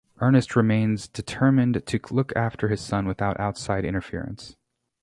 Ernest 0.19 0.55
remains 0.55 1.07
determined 1.07 1.85
to 1.85 1.99
look 2.09 2.35
after 2.35 2.69
his 2.69 2.81
son 2.81 3.05
without 3.05 3.39
outside 3.39 3.85
interference. 3.85 4.55